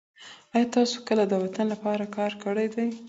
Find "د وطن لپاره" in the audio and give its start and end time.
1.27-2.03